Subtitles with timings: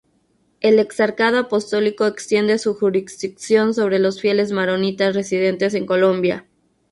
[0.61, 6.47] El exarcado apostólico extiende su jurisdicción sobre los fieles maronitas residentes en Colombia.